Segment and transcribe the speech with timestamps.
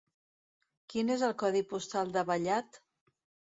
[0.93, 2.83] Quin és el codi postal de Vallat?